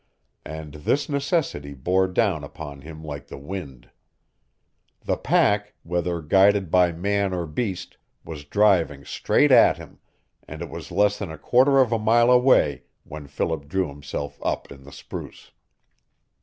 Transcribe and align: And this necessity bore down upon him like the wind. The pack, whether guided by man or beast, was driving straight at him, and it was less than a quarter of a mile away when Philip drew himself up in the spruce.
And 0.47 0.73
this 0.73 1.07
necessity 1.09 1.75
bore 1.75 2.07
down 2.07 2.43
upon 2.43 2.81
him 2.81 3.03
like 3.03 3.27
the 3.27 3.37
wind. 3.37 3.91
The 5.05 5.15
pack, 5.15 5.75
whether 5.83 6.23
guided 6.23 6.71
by 6.71 6.91
man 6.91 7.33
or 7.33 7.45
beast, 7.45 7.97
was 8.25 8.43
driving 8.43 9.05
straight 9.05 9.51
at 9.51 9.77
him, 9.77 9.99
and 10.47 10.63
it 10.63 10.71
was 10.71 10.91
less 10.91 11.19
than 11.19 11.29
a 11.29 11.37
quarter 11.37 11.77
of 11.77 11.91
a 11.91 11.99
mile 11.99 12.31
away 12.31 12.85
when 13.03 13.27
Philip 13.27 13.67
drew 13.67 13.89
himself 13.89 14.39
up 14.41 14.71
in 14.71 14.85
the 14.85 14.91
spruce. 14.91 15.51